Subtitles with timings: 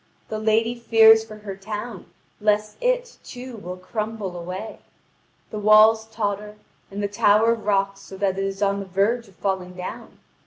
[0.29, 2.07] The lady fears for her town,
[2.39, 4.79] lest it, too, will crumble away;
[5.51, 6.55] the walls totter,
[6.89, 10.17] and the tower rocks so that it is on the verge of falling down.